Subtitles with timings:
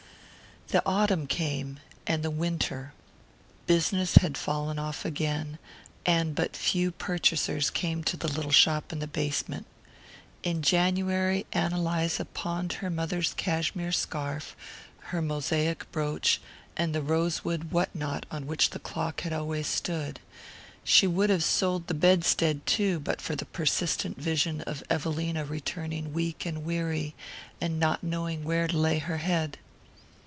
[0.67, 2.93] The autumn came, and the winter.
[3.67, 5.59] Business had fallen off again,
[6.05, 9.65] and but few purchasers came to the little shop in the basement.
[10.43, 14.55] In January Ann Eliza pawned her mother's cashmere scarf,
[15.07, 16.39] her mosaic brooch,
[16.77, 20.21] and the rosewood what not on which the clock had always stood;
[20.85, 26.13] she would have sold the bedstead too, but for the persistent vision of Evelina returning
[26.13, 27.13] weak and weary,
[27.59, 29.57] and not knowing where to lay her head.